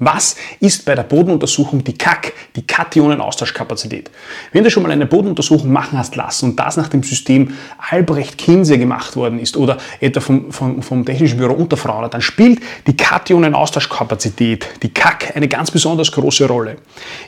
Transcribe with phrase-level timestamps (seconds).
[0.00, 4.10] Was ist bei der Bodenuntersuchung die KAK, die Kationenaustauschkapazität?
[4.52, 8.76] Wenn du schon mal eine Bodenuntersuchung machen hast lassen und das nach dem System Albrecht-Kinse
[8.76, 14.66] gemacht worden ist oder etwa vom, vom, vom Technischen Büro Unterfrauen, dann spielt die Kationenaustauschkapazität,
[14.82, 16.78] die KAK, eine ganz besonders große Rolle.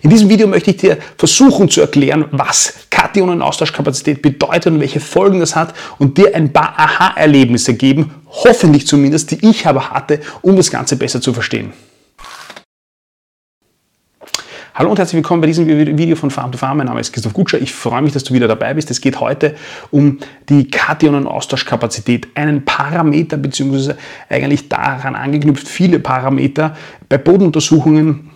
[0.03, 5.39] In diesem Video möchte ich dir versuchen zu erklären, was Kationenaustauschkapazität bedeutet und welche Folgen
[5.39, 10.57] das hat und dir ein paar Aha-Erlebnisse geben, hoffentlich zumindest, die ich aber hatte, um
[10.57, 11.73] das Ganze besser zu verstehen.
[14.79, 15.67] Hallo und herzlich willkommen bei diesem
[15.97, 16.77] Video von Farm to Farm.
[16.77, 17.59] Mein Name ist Christoph Gutscher.
[17.59, 18.91] Ich freue mich, dass du wieder dabei bist.
[18.91, 19.55] Es geht heute
[19.91, 20.19] um
[20.51, 23.97] die Kationenaustauschkapazität, einen Parameter beziehungsweise
[24.29, 26.77] eigentlich daran angeknüpft viele Parameter
[27.09, 28.33] bei Bodenuntersuchungen,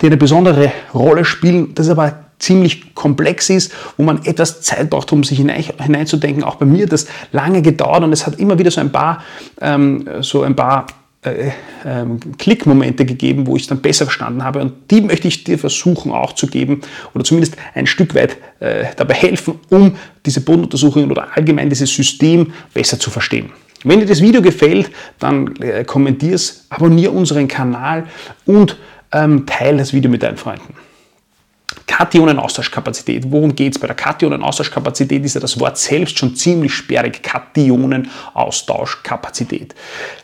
[0.00, 5.12] die eine besondere Rolle spielen, das aber ziemlich komplex ist, wo man etwas Zeit braucht,
[5.12, 6.44] um sich hinein, hineinzudenken.
[6.44, 9.24] Auch bei mir hat das lange gedauert und es hat immer wieder so ein paar,
[9.60, 10.86] ähm, so ein paar
[11.24, 11.50] äh,
[11.84, 14.60] ähm, Klickmomente gegeben, wo ich es dann besser verstanden habe.
[14.60, 16.82] Und die möchte ich dir versuchen auch zu geben
[17.14, 22.52] oder zumindest ein Stück weit äh, dabei helfen, um diese Bodenuntersuchungen oder allgemein dieses System
[22.72, 23.50] besser zu verstehen.
[23.84, 28.04] Wenn dir das Video gefällt, dann äh, kommentier es, abonniere unseren Kanal
[28.46, 28.76] und
[29.12, 30.74] ähm, teile das Video mit deinen Freunden.
[31.96, 33.30] Kationenaustauschkapazität.
[33.30, 33.80] Worum geht es?
[33.80, 37.22] Bei der Kationenaustauschkapazität ist ja das Wort selbst schon ziemlich sperrig.
[37.22, 39.76] Kationenaustauschkapazität.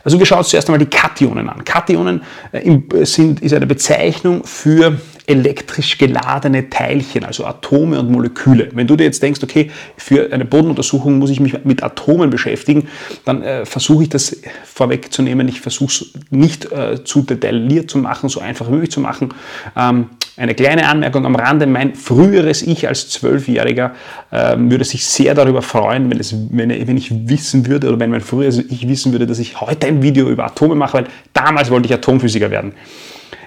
[0.02, 1.64] Also wir schauen uns zuerst einmal die Kationen an.
[1.64, 8.70] Kationen äh, sind, ist eine Bezeichnung für elektrisch geladene Teilchen, also Atome und Moleküle.
[8.72, 12.88] Wenn du dir jetzt denkst, okay, für eine Bodenuntersuchung muss ich mich mit Atomen beschäftigen,
[13.24, 15.46] dann äh, versuche ich das vorwegzunehmen.
[15.46, 19.32] Ich versuche es nicht äh, zu detailliert zu machen, so einfach wie möglich zu machen.
[19.76, 23.92] Ähm, eine kleine Anmerkung am Rande, mein früheres Ich als Zwölfjähriger
[24.30, 28.10] äh, würde sich sehr darüber freuen, wenn, es, wenn, wenn, ich wissen würde, oder wenn
[28.10, 31.70] mein früheres Ich wissen würde, dass ich heute ein Video über Atome mache, weil damals
[31.70, 32.72] wollte ich Atomphysiker werden.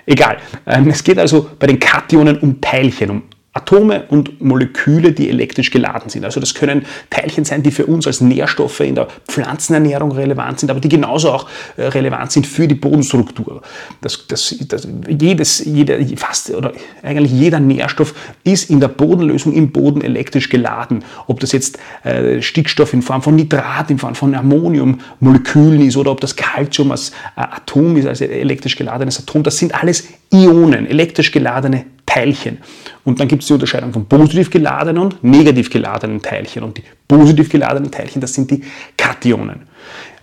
[0.06, 0.38] Egal.
[0.66, 3.24] Ähm, es geht also bei den Kationen um Teilchen, um
[3.64, 6.26] Atome und Moleküle, die elektrisch geladen sind.
[6.26, 10.70] Also das können Teilchen sein, die für uns als Nährstoffe in der Pflanzenernährung relevant sind,
[10.70, 11.48] aber die genauso auch
[11.78, 13.62] äh, relevant sind für die Bodenstruktur.
[14.02, 18.14] Das, das, das, jedes, jeder, fast oder eigentlich jeder Nährstoff
[18.44, 21.04] ist in der Bodenlösung im Boden elektrisch geladen.
[21.28, 26.12] Ob das jetzt äh, Stickstoff in Form von Nitrat, in Form von Ammoniummolekülen ist oder
[26.12, 30.86] ob das Calcium als äh, Atom ist, als elektrisch geladenes Atom, das sind alles Ionen,
[30.88, 32.60] elektrisch geladene Teilchen.
[33.04, 36.64] Und dann gibt es die Unterscheidung von positiv geladenen und negativ geladenen Teilchen.
[36.64, 38.64] Und die positiv geladenen Teilchen, das sind die
[38.98, 39.64] Kationen.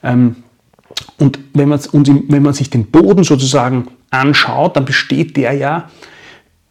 [0.02, 0.36] Ähm,
[1.18, 5.90] und wenn man, wenn man sich den Boden sozusagen anschaut, dann besteht der ja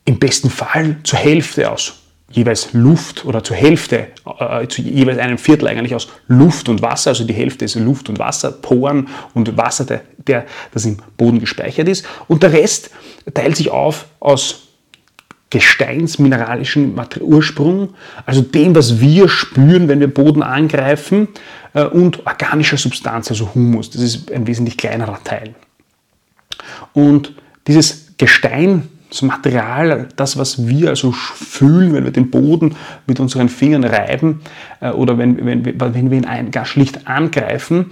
[0.06, 2.00] im besten Fall zur Hälfte aus
[2.32, 4.08] jeweils Luft oder zur Hälfte,
[4.40, 8.10] äh, zu jeweils einem Viertel eigentlich aus Luft und Wasser, also die Hälfte ist Luft
[8.10, 12.06] und Wasser, Poren und Wasser, der, der das im Boden gespeichert ist.
[12.28, 12.92] Und der Rest
[13.34, 14.69] teilt sich auf aus
[15.50, 17.90] gesteinsmineralischen Ursprung,
[18.26, 21.28] also dem, was wir spüren, wenn wir Boden angreifen,
[21.74, 23.90] äh, und organischer Substanz, also Humus.
[23.90, 25.56] Das ist ein wesentlich kleinerer Teil.
[26.94, 27.34] Und
[27.68, 32.76] dieses Gestein, das Material, das, was wir also fühlen, wenn wir den Boden
[33.08, 34.42] mit unseren Fingern reiben
[34.82, 37.92] äh, oder wenn, wenn, wenn wir ihn ein, gar schlicht angreifen,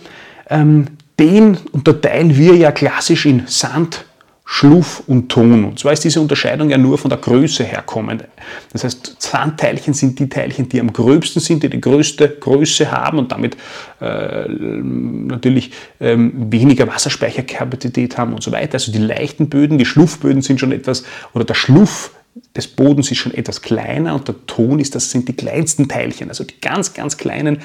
[0.50, 0.85] ähm,
[1.19, 4.06] den unterteilen wir ja klassisch in Sand,
[4.49, 5.65] Schluff und Ton.
[5.65, 8.23] Und zwar ist diese Unterscheidung ja nur von der Größe herkommend.
[8.71, 13.19] Das heißt, Sandteilchen sind die Teilchen, die am gröbsten sind, die die größte Größe haben
[13.19, 13.57] und damit
[13.99, 18.75] äh, natürlich ähm, weniger Wasserspeicherkapazität haben und so weiter.
[18.75, 21.03] Also die leichten Böden, die Schluffböden sind schon etwas,
[21.33, 22.11] oder der Schluff
[22.55, 26.29] des Bodens ist schon etwas kleiner und der Ton ist, das sind die kleinsten Teilchen,
[26.29, 27.59] also die ganz, ganz kleinen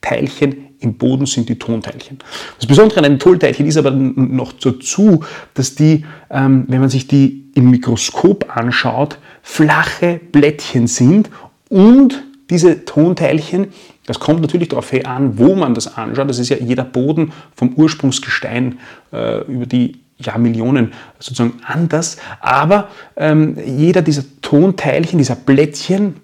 [0.00, 2.18] Teilchen im Boden sind die Tonteilchen.
[2.58, 5.24] Das Besondere an den Tonteilchen ist aber noch dazu,
[5.54, 11.30] dass die, ähm, wenn man sich die im Mikroskop anschaut, flache Blättchen sind
[11.68, 13.68] und diese Tonteilchen,
[14.06, 16.28] das kommt natürlich darauf an, wo man das anschaut.
[16.28, 18.78] Das ist ja jeder Boden vom Ursprungsgestein
[19.12, 22.16] äh, über die Jahrmillionen sozusagen anders.
[22.40, 26.16] Aber ähm, jeder dieser Tonteilchen, dieser Blättchen,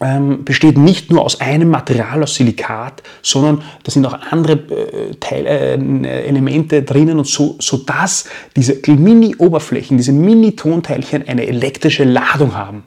[0.00, 5.14] ähm, besteht nicht nur aus einem Material, aus Silikat, sondern da sind auch andere äh,
[5.18, 12.54] Teile, äh, Elemente drinnen und so, so dass diese Mini-Oberflächen, diese Mini-Tonteilchen eine elektrische Ladung
[12.54, 12.84] haben.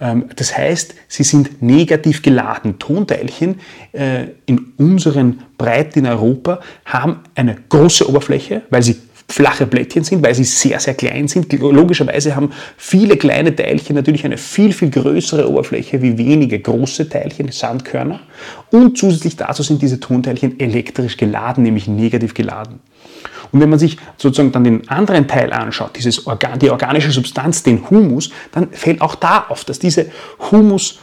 [0.00, 2.78] Ähm, das heißt, sie sind negativ geladen.
[2.78, 3.60] Tonteilchen
[3.92, 8.96] äh, in unseren Breiten in Europa haben eine große Oberfläche, weil sie
[9.28, 11.52] flache Blättchen sind, weil sie sehr, sehr klein sind.
[11.52, 17.50] Logischerweise haben viele kleine Teilchen natürlich eine viel, viel größere Oberfläche wie wenige große Teilchen,
[17.50, 18.20] Sandkörner.
[18.70, 22.80] Und zusätzlich dazu sind diese Tonteilchen elektrisch geladen, nämlich negativ geladen.
[23.52, 27.62] Und wenn man sich sozusagen dann den anderen Teil anschaut, dieses Organ, die organische Substanz,
[27.62, 30.06] den Humus, dann fällt auch da auf, dass diese
[30.50, 30.98] Humus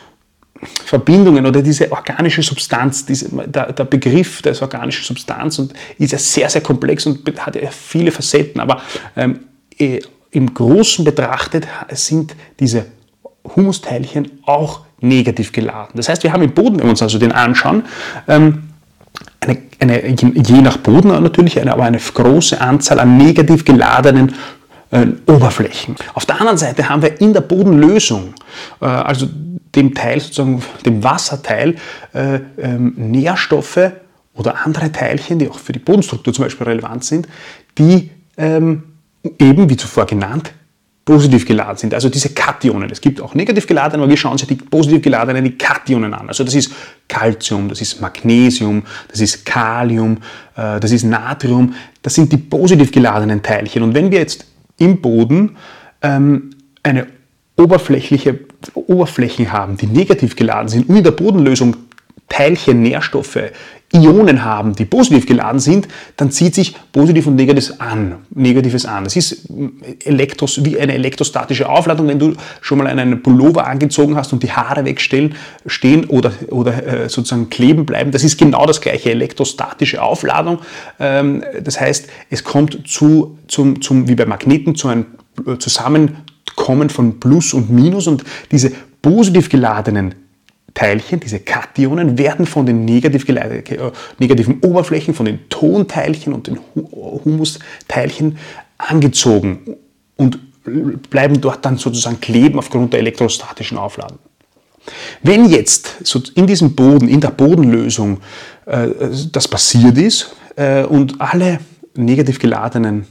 [0.85, 6.17] Verbindungen oder diese organische Substanz, diese, der, der, Begriff der organischen Substanz und ist ja
[6.17, 8.81] sehr, sehr komplex und hat ja viele Facetten, aber
[9.15, 9.39] ähm,
[9.77, 9.99] äh,
[10.31, 12.85] im Großen betrachtet sind diese
[13.55, 15.93] Humusteilchen auch negativ geladen.
[15.95, 17.83] Das heißt, wir haben im Boden, wenn wir uns also den anschauen,
[18.27, 18.63] ähm,
[19.41, 24.35] eine, eine, je nach Boden natürlich, eine, aber eine große Anzahl an negativ geladenen
[24.91, 25.95] äh, Oberflächen.
[26.13, 28.35] Auf der anderen Seite haben wir in der Bodenlösung,
[28.79, 29.27] äh, also
[29.75, 31.75] dem Teil, sozusagen dem Wasserteil,
[32.13, 33.91] äh, ähm, Nährstoffe
[34.33, 37.27] oder andere Teilchen, die auch für die Bodenstruktur zum Beispiel relevant sind,
[37.77, 38.83] die ähm,
[39.39, 40.53] eben, wie zuvor genannt,
[41.03, 41.93] positiv geladen sind.
[41.93, 42.89] Also diese Kationen.
[42.91, 46.27] Es gibt auch negativ geladene, aber wir schauen uns die positiv geladenen, die Kationen an.
[46.27, 46.71] Also das ist
[47.07, 50.17] Calcium, das ist Magnesium, das ist Kalium,
[50.55, 51.73] äh, das ist Natrium.
[52.01, 53.83] Das sind die positiv geladenen Teilchen.
[53.83, 54.45] Und wenn wir jetzt
[54.77, 55.57] im Boden
[56.01, 56.51] ähm,
[56.83, 57.07] eine
[57.57, 58.39] oberflächliche
[58.73, 61.75] Oberflächen haben, die negativ geladen sind und in der Bodenlösung
[62.29, 63.51] Teilchen, Nährstoffe,
[63.93, 68.19] Ionen haben, die positiv geladen sind, dann zieht sich positiv und negatives an.
[68.29, 69.03] Negatives an.
[69.03, 69.49] Das ist
[70.05, 74.51] Elektros, wie eine elektrostatische Aufladung, wenn du schon mal einen Pullover angezogen hast und die
[74.51, 78.11] Haare wegstehen stehen oder, oder äh, sozusagen kleben bleiben.
[78.11, 80.59] Das ist genau das gleiche, elektrostatische Aufladung.
[80.99, 85.05] Ähm, das heißt, es kommt zu, zum, zum, wie bei Magneten zu einem
[85.59, 86.17] Zusammen
[86.55, 88.71] kommen von Plus und Minus und diese
[89.01, 90.15] positiv geladenen
[90.73, 96.59] Teilchen, diese Kationen, werden von den negativ äh, negativen Oberflächen, von den Tonteilchen und den
[96.75, 98.37] Humusteilchen
[98.77, 99.77] angezogen
[100.15, 100.39] und
[101.09, 104.19] bleiben dort dann sozusagen kleben aufgrund der elektrostatischen Aufladung.
[105.21, 108.19] Wenn jetzt in diesem Boden, in der Bodenlösung
[108.65, 108.87] äh,
[109.31, 111.59] das passiert ist äh, und alle
[111.95, 113.05] negativ geladenen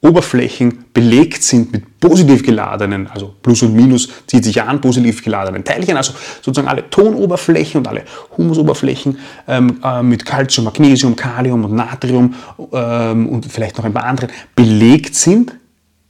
[0.00, 5.64] Oberflächen belegt sind mit positiv geladenen, also Plus und Minus zieht sich an, positiv geladenen
[5.64, 6.12] Teilchen, also
[6.42, 8.04] sozusagen alle Tonoberflächen und alle
[8.36, 12.34] Humusoberflächen ähm, äh, mit Calcium, Magnesium, Kalium und Natrium
[12.72, 15.54] ähm, und vielleicht noch ein paar andere belegt sind,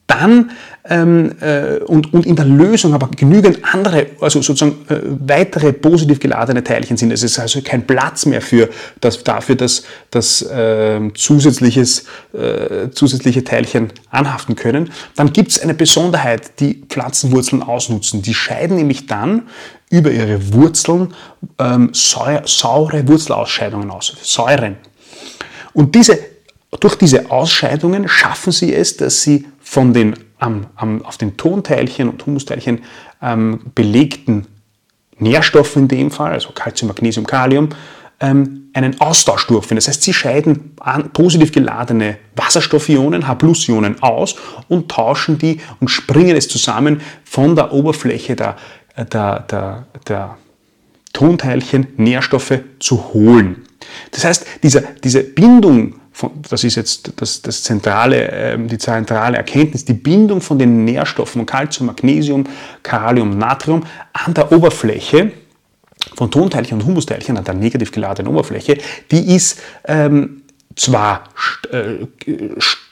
[0.07, 0.53] dann
[0.89, 6.21] ähm, äh, und, und in der Lösung aber genügend andere, also sozusagen äh, weitere positiv
[6.21, 7.11] geladene Teilchen sind.
[7.11, 8.69] Es ist also kein Platz mehr für
[9.01, 12.05] das, dafür, dass, dass äh, zusätzliches,
[12.93, 14.91] zusätzliche Teilchen anhaften können.
[15.17, 18.23] Dann gibt es eine Besonderheit, die Pflanzenwurzeln ausnutzen.
[18.23, 19.43] Die scheiden nämlich dann
[19.91, 21.15] über ihre Wurzeln
[21.59, 24.77] ähm, saure Wurzelausscheidungen aus, Säuren.
[25.73, 26.19] Und diese
[26.81, 32.09] durch diese Ausscheidungen schaffen sie es, dass sie von den am, am, auf den Tonteilchen
[32.09, 32.83] und Humusteilchen
[33.23, 34.47] ähm, belegten
[35.19, 37.71] Nährstoffen in dem Fall, also Calcium, Magnesium, Kalium,
[38.21, 39.77] ähm, einen Austausch durchführen.
[39.77, 40.77] Das heißt, sie scheiden
[41.15, 44.37] positiv geladene Wasserstoffionen, H-Plus-Ionen aus
[44.69, 48.57] und tauschen die und springen es zusammen von der Oberfläche der,
[48.97, 50.37] der, der, der
[51.15, 53.65] Tonteilchen Nährstoffe zu holen.
[54.11, 55.95] Das heißt, diese, diese Bindung
[56.49, 61.45] das ist jetzt das, das zentrale, ähm, die zentrale Erkenntnis, die Bindung von den Nährstoffen
[61.45, 62.45] Calcium, Magnesium,
[62.83, 65.33] Kalium, Natrium an der Oberfläche
[66.15, 68.79] von Tonteilchen und Humusteilchen, an der negativ geladenen Oberfläche,
[69.11, 70.43] die ist ähm,
[70.75, 72.07] zwar st äh,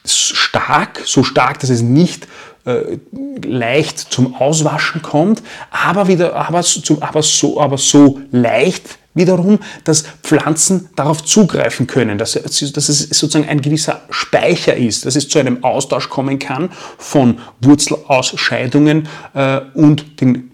[0.05, 2.27] stark, so stark, dass es nicht
[2.65, 2.99] äh,
[3.43, 6.63] leicht zum Auswaschen kommt, aber, wieder, aber,
[7.01, 13.49] aber, so, aber so leicht, wiederum, dass Pflanzen darauf zugreifen können, dass, dass es sozusagen
[13.49, 20.21] ein gewisser Speicher ist, dass es zu einem Austausch kommen kann von Wurzelausscheidungen äh, und
[20.21, 20.51] den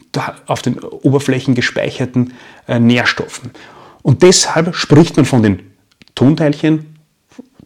[0.47, 2.33] auf den Oberflächen gespeicherten
[2.67, 3.53] äh, Nährstoffen.
[4.03, 5.63] Und deshalb spricht man von den
[6.15, 6.97] Tonteilchen,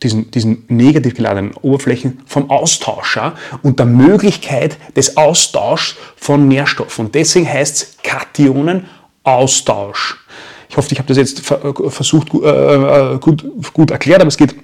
[0.02, 7.06] diesen, diesen negativ geladenen Oberflächen vom Austauscher und der Möglichkeit des Austauschs von Nährstoffen.
[7.06, 10.18] Und deswegen heißt es Kationenaustausch.
[10.68, 14.36] Ich hoffe, ich habe das jetzt äh, versucht äh, äh, gut, gut erklärt, aber es
[14.36, 14.54] geht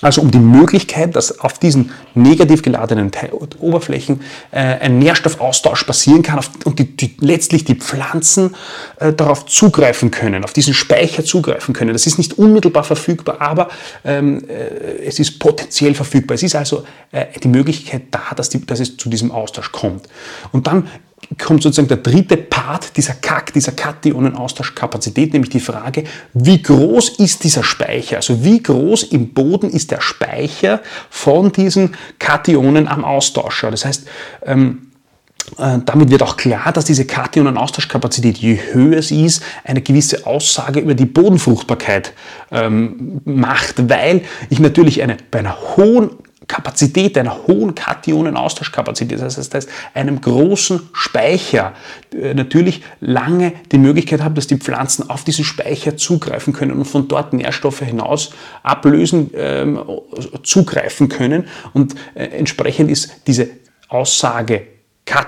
[0.00, 3.10] also um die Möglichkeit, dass auf diesen negativ geladenen
[3.58, 4.20] Oberflächen
[4.52, 8.54] ein Nährstoffaustausch passieren kann und die, die, letztlich die Pflanzen
[9.16, 11.94] darauf zugreifen können, auf diesen Speicher zugreifen können.
[11.94, 13.70] Das ist nicht unmittelbar verfügbar, aber
[14.04, 16.36] ähm, äh, es ist potenziell verfügbar.
[16.36, 16.84] Es ist also
[17.42, 20.08] die Möglichkeit da, dass, die, dass es zu diesem Austausch kommt.
[20.52, 20.86] Und dann
[21.36, 27.44] kommt sozusagen der dritte Part dieser Kack, dieser Kationenaustauschkapazität, nämlich die Frage, wie groß ist
[27.44, 28.16] dieser Speicher?
[28.16, 33.70] Also wie groß im Boden ist der Speicher von diesen Kationen am Austauscher?
[33.70, 34.08] Das heißt,
[34.46, 34.88] ähm,
[35.56, 40.80] äh, damit wird auch klar, dass diese Kationenaustauschkapazität, je höher sie ist, eine gewisse Aussage
[40.80, 42.12] über die Bodenfruchtbarkeit
[42.50, 46.10] ähm, macht, weil ich natürlich eine, bei einer hohen
[46.48, 51.74] Kapazität, einer hohen Kationenaustauschkapazität, das heißt, das heißt einem großen Speicher,
[52.12, 56.86] äh, natürlich lange die Möglichkeit habe, dass die Pflanzen auf diesen Speicher zugreifen können und
[56.86, 59.78] von dort Nährstoffe hinaus ablösen, ähm,
[60.42, 61.46] zugreifen können.
[61.74, 63.50] Und äh, entsprechend ist diese
[63.88, 64.77] Aussage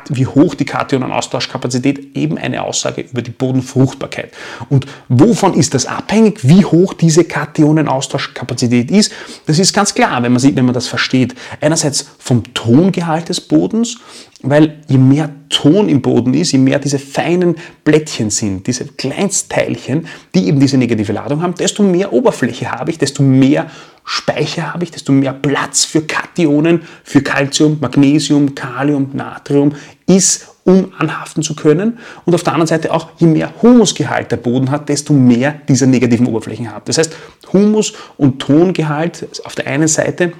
[0.09, 4.33] wie hoch die Kationenaustauschkapazität eben eine Aussage über die Bodenfruchtbarkeit.
[4.69, 9.13] Und wovon ist das abhängig, wie hoch diese Kationenaustauschkapazität ist?
[9.47, 11.35] Das ist ganz klar, wenn man, sieht, wenn man das versteht.
[11.61, 13.99] Einerseits vom Tongehalt des Bodens,
[14.43, 20.07] weil je mehr Ton im Boden ist, je mehr diese feinen Blättchen sind, diese Kleinstteilchen,
[20.35, 23.71] die eben diese negative Ladung haben, desto mehr Oberfläche habe ich, desto mehr
[24.13, 29.77] Speicher habe ich, desto mehr Platz für Kationen, für Calcium, Magnesium, Kalium, Natrium
[30.09, 31.99] ist, um anhaften zu können.
[32.25, 35.87] Und auf der anderen Seite auch, je mehr Humusgehalt der Boden hat, desto mehr dieser
[35.87, 36.89] negativen Oberflächen hat.
[36.89, 37.15] Das heißt,
[37.53, 40.33] Humus und Tongehalt auf der einen Seite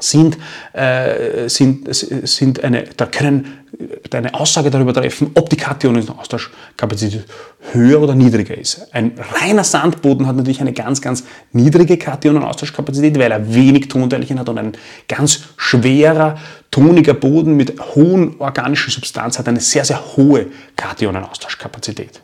[0.00, 0.36] sind,
[0.72, 3.66] äh, sind, sind eine, da können
[4.10, 7.24] eine Aussage darüber treffen, ob die Kationenaustauschkapazität
[7.72, 8.94] höher oder niedriger ist.
[8.94, 14.48] Ein reiner Sandboden hat natürlich eine ganz, ganz niedrige Kationenaustauschkapazität, weil er wenig Tonteilchen hat
[14.48, 14.72] und ein
[15.08, 16.38] ganz schwerer,
[16.70, 22.20] toniger Boden mit hohen organischen Substanz hat eine sehr, sehr hohe Kationenaustauschkapazität.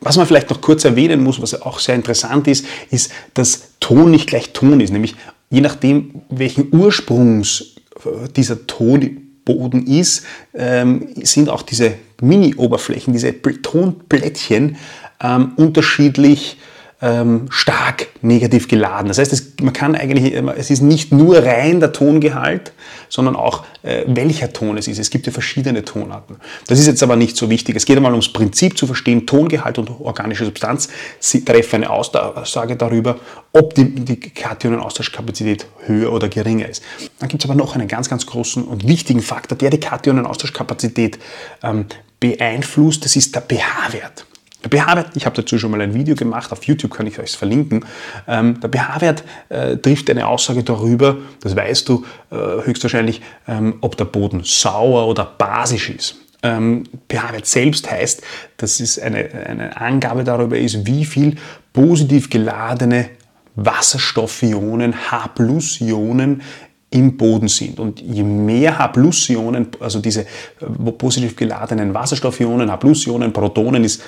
[0.00, 4.10] Was man vielleicht noch kurz erwähnen muss, was auch sehr interessant ist, ist, dass Ton
[4.10, 4.92] nicht gleich Ton ist.
[4.92, 5.16] Nämlich
[5.50, 10.24] je nachdem, welchen Ursprungs äh, dieser Tonboden ist,
[10.54, 14.76] ähm, sind auch diese Mini-Oberflächen, diese Tonplättchen
[15.20, 16.58] ähm, unterschiedlich
[17.00, 19.08] ähm, stark negativ geladen.
[19.08, 22.72] Das heißt, es, man kann eigentlich, es ist nicht nur rein der Tongehalt,
[23.08, 24.98] sondern auch äh, welcher Ton es ist.
[24.98, 26.36] Es gibt ja verschiedene Tonarten.
[26.66, 27.76] Das ist jetzt aber nicht so wichtig.
[27.76, 30.88] Es geht einmal ums Prinzip zu verstehen, Tongehalt und organische Substanz.
[31.20, 33.18] Sie treffen eine Aussage darüber,
[33.52, 36.82] ob die, die Kationenaustauschkapazität höher oder geringer ist.
[37.20, 41.20] Dann gibt es aber noch einen ganz, ganz großen und wichtigen Faktor, der die Kationenaustauschkapazität
[41.62, 41.86] ähm,
[42.18, 43.04] beeinflusst.
[43.04, 44.26] Das ist der pH-Wert.
[44.62, 47.84] PH-Wert, ich habe dazu schon mal ein Video gemacht, auf YouTube kann ich euch verlinken.
[48.26, 53.96] Ähm, der pH-Wert äh, trifft eine Aussage darüber, das weißt du äh, höchstwahrscheinlich, ähm, ob
[53.96, 56.16] der Boden sauer oder basisch ist.
[56.42, 58.22] Ähm, pH-Wert selbst heißt,
[58.56, 61.36] dass es eine, eine Angabe darüber ist, wie viel
[61.72, 63.10] positiv geladene
[63.54, 66.42] Wasserstoffionen, H-Ionen
[66.90, 67.80] im Boden sind.
[67.80, 74.02] Und je mehr H-Ionen, also diese äh, positiv geladenen Wasserstoffionen, H-Ionen, Protonen, ist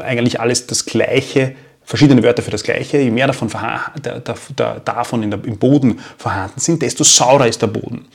[0.00, 1.54] eigentlich alles das Gleiche,
[1.84, 2.98] verschiedene Wörter für das Gleiche.
[2.98, 3.48] Je mehr davon,
[4.84, 8.06] davon der, im Boden vorhanden sind, desto saurer ist der Boden.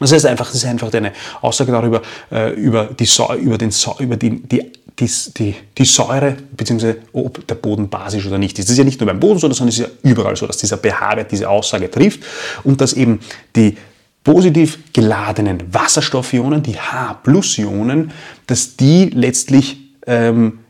[0.00, 3.08] Das heißt einfach, das ist einfach eine Aussage darüber, äh, über, die,
[3.40, 6.94] über, den, über die, die die, die, die Säure bzw.
[7.12, 8.66] ob der Boden basisch oder nicht ist.
[8.66, 10.56] Das ist ja nicht nur beim Boden so, sondern es ist ja überall so, dass
[10.56, 12.20] dieser pH-Wert diese Aussage trifft
[12.64, 13.20] und dass eben
[13.54, 13.76] die
[14.24, 18.10] positiv geladenen Wasserstoffionen, die H-Plus-Ionen,
[18.46, 20.60] dass die letztlich ähm,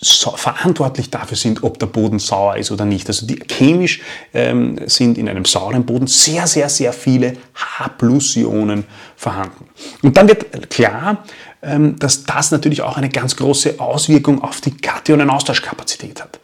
[0.00, 3.08] so verantwortlich dafür sind, ob der Boden sauer ist oder nicht.
[3.08, 4.02] Also die, chemisch
[4.34, 8.84] ähm, sind in einem sauren Boden sehr, sehr, sehr viele H-Ionen
[9.16, 9.68] vorhanden.
[10.02, 11.24] Und dann wird klar,
[11.62, 16.40] ähm, dass das natürlich auch eine ganz große Auswirkung auf die Kationenaustauschkapazität hat.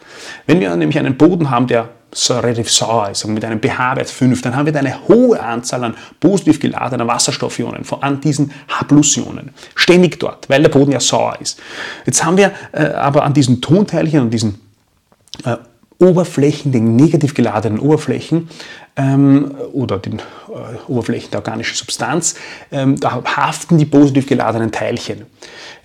[0.47, 4.43] Wenn wir nämlich einen Boden haben, der so relativ sauer ist mit einem pH-Wert 5,
[4.43, 10.49] dann haben wir eine hohe Anzahl an positiv geladener Wasserstoffionen, an diesen H-Ionen, ständig dort,
[10.49, 11.59] weil der Boden ja sauer ist.
[12.05, 14.61] Jetzt haben wir äh, aber an diesen Tonteilchen und diesen
[15.45, 15.57] äh,
[15.99, 18.49] Oberflächen, den negativ geladenen Oberflächen
[18.97, 20.23] ähm, oder den äh,
[20.89, 22.35] Oberflächen der organischen Substanz,
[22.71, 25.23] ähm, da haften die positiv geladenen Teilchen.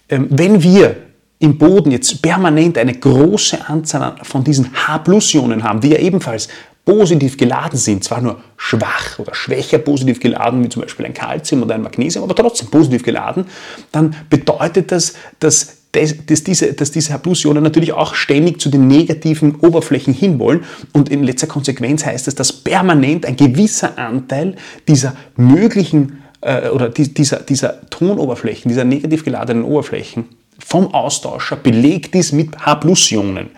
[0.09, 1.06] Ähm, wenn wir
[1.39, 6.47] im Boden jetzt permanent eine große Anzahl von diesen H-Ionen haben, die ja ebenfalls
[6.83, 11.63] positiv geladen sind, zwar nur schwach oder schwächer positiv geladen, wie zum Beispiel ein Calcium
[11.63, 13.45] oder ein Magnesium, aber trotzdem positiv geladen,
[13.91, 19.55] dann bedeutet das, dass dass diese, dass diese H-Ionen natürlich auch ständig zu den negativen
[19.55, 20.63] Oberflächen hinwollen.
[20.93, 26.89] Und in letzter Konsequenz heißt es, dass permanent ein gewisser Anteil dieser möglichen äh, oder
[26.89, 30.25] dieser, dieser Tonoberflächen, dieser negativ geladenen Oberflächen
[30.65, 33.49] vom Austauscher belegt ist mit H-Ionen,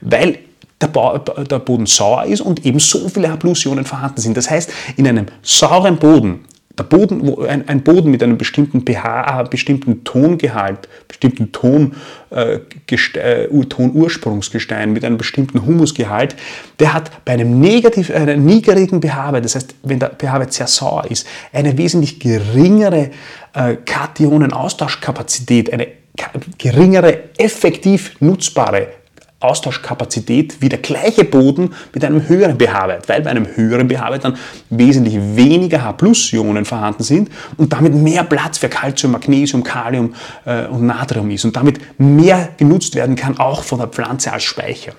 [0.00, 0.38] weil
[0.80, 4.36] der, Boden sauer ist und eben so viele H-Ionen vorhanden sind.
[4.36, 6.44] Das heißt, in einem sauren Boden
[6.78, 11.94] der Boden, wo ein, ein, Boden mit einem bestimmten pH, äh, bestimmten Tongehalt, bestimmten Ton,
[12.30, 12.58] äh,
[13.16, 16.36] äh, Tonursprungsgestein, mit einem bestimmten Humusgehalt,
[16.78, 21.10] der hat bei einem negativ, einer niedrigen pH-Wert, das heißt, wenn der pH-Wert sehr sauer
[21.10, 23.10] ist, eine wesentlich geringere
[23.54, 25.88] äh, Kationenaustauschkapazität, eine
[26.58, 28.88] geringere, effektiv nutzbare
[29.40, 34.36] Austauschkapazität wie der gleiche Boden mit einem höheren pH-Wert, weil bei einem höheren pH-Wert dann
[34.68, 40.14] wesentlich weniger H-Ionen vorhanden sind und damit mehr Platz für Calcium, Magnesium, Kalium
[40.44, 44.42] äh, und Natrium ist und damit mehr genutzt werden kann, auch von der Pflanze als
[44.42, 44.92] Speicher.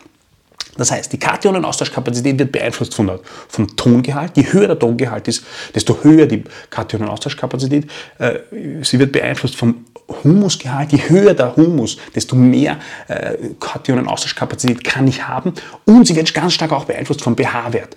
[0.80, 3.20] Das heißt, die Kationenaustauschkapazität wird beeinflusst von der,
[3.50, 4.38] vom Tongehalt.
[4.38, 5.44] Je höher der Tongehalt ist,
[5.76, 7.90] desto höher die Kationenaustauschkapazität.
[8.18, 8.36] Äh,
[8.82, 9.86] sie wird beeinflusst vom
[10.24, 10.92] Humusgehalt.
[10.92, 15.54] Je höher der Humus, desto mehr äh, Kationenaustauschkapazität kann ich haben.
[15.86, 17.96] Und sie wird ganz stark auch beeinflusst vom pH-Wert.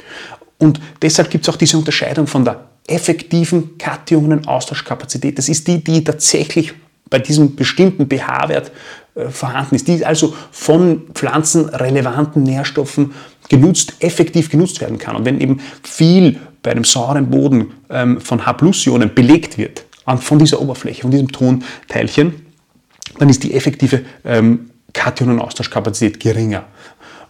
[0.59, 5.39] Und deshalb gibt es auch diese Unterscheidung von der effektiven Kationenaustauschkapazität.
[5.39, 6.75] Das ist die, die tatsächlich
[7.11, 8.73] bei diesem bestimmten pH-Wert
[9.15, 13.13] äh, vorhanden ist, die also von pflanzenrelevanten Nährstoffen
[13.49, 15.17] genutzt, effektiv genutzt werden kann.
[15.17, 19.85] Und wenn eben viel bei einem sauren Boden ähm, von H-Ionen belegt wird,
[20.19, 22.47] von dieser Oberfläche, von diesem Tonteilchen,
[23.19, 26.65] dann ist die effektive ähm, Kationenaustauschkapazität geringer.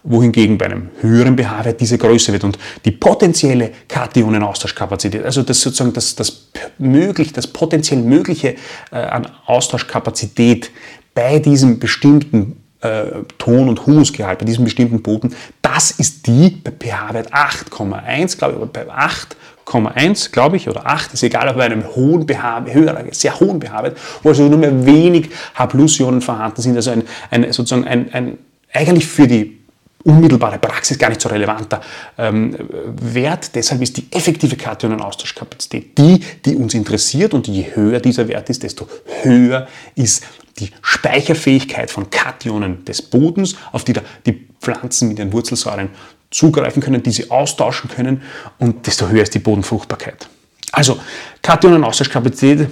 [0.05, 5.93] Wohingegen bei einem höheren pH-Wert diese größer wird und die potenzielle Kationenaustauschkapazität, also das sozusagen
[5.93, 8.55] das, das möglich, das potenziell mögliche
[8.91, 10.71] äh, an Austauschkapazität
[11.13, 16.71] bei diesem bestimmten äh, Ton- und Humusgehalt, bei diesem bestimmten Boden, das ist die bei
[16.71, 21.65] pH-Wert 8,1, glaube ich, oder bei 8,1, glaube ich, oder 8, ist egal, aber bei
[21.65, 26.75] einem hohen pH, höheren, sehr hohen pH-Wert, wo also nur mehr wenig H-Ionen vorhanden sind,
[26.75, 28.37] also ein, ein sozusagen ein, ein,
[28.73, 29.62] eigentlich für die
[30.03, 31.81] unmittelbare Praxis gar nicht so relevanter
[32.17, 32.55] ähm,
[32.85, 33.55] Wert.
[33.55, 38.63] Deshalb ist die effektive Kationenaustauschkapazität die, die uns interessiert und je höher dieser Wert ist,
[38.63, 38.87] desto
[39.21, 40.23] höher ist
[40.59, 43.93] die Speicherfähigkeit von Kationen des Bodens, auf die
[44.25, 45.89] die Pflanzen mit ihren Wurzelsäuren
[46.29, 48.21] zugreifen können, die sie austauschen können
[48.59, 50.27] und desto höher ist die Bodenfruchtbarkeit.
[50.71, 50.99] Also
[51.41, 52.69] Kationenaustauschkapazität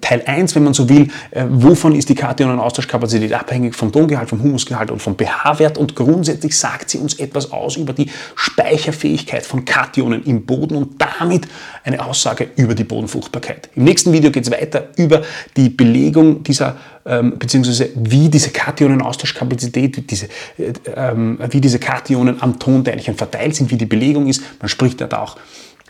[0.00, 4.42] Teil 1, wenn man so will, äh, wovon ist die Kationenaustauschkapazität abhängig vom Tongehalt, vom
[4.42, 9.64] Humusgehalt und vom pH-Wert und grundsätzlich sagt sie uns etwas aus über die Speicherfähigkeit von
[9.64, 11.48] Kationen im Boden und damit
[11.82, 13.70] eine Aussage über die Bodenfruchtbarkeit.
[13.74, 15.22] Im nächsten Video geht es weiter über
[15.56, 20.26] die Belegung dieser ähm, beziehungsweise wie diese Kationenaustauschkapazität, diese,
[20.58, 24.42] äh, ähm, wie diese Kationen am Tonteilchen verteilt sind, wie die Belegung ist.
[24.60, 25.36] Man spricht da auch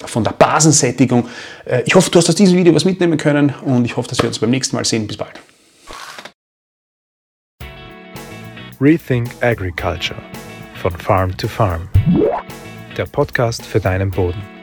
[0.06, 1.28] von der Basensättigung.
[1.64, 4.18] Äh, ich hoffe, du hast aus diesem Video was mitnehmen können und ich hoffe, dass
[4.18, 5.06] wir uns beim nächsten Mal sehen.
[5.06, 5.40] Bis bald.
[8.80, 10.22] Rethink Agriculture
[10.74, 11.88] von Farm to Farm.
[12.96, 14.57] Der Podcast für deinen Boden.